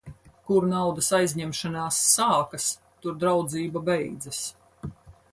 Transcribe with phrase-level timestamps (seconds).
[0.51, 2.65] Kur naudas aizņemšanās sākas,
[3.03, 4.41] tur draudzība beidzas.